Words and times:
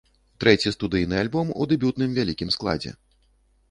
Трэці 0.43 0.73
студыйны 0.77 1.21
альбом 1.25 1.53
у 1.61 1.71
дэбютным 1.75 2.19
вялікім 2.19 2.49
складзе. 2.61 3.01